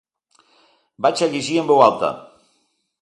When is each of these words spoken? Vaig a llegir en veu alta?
Vaig 1.07 1.23
a 1.25 1.29
llegir 1.35 1.59
en 1.65 1.69
veu 1.73 1.83
alta? 1.91 2.11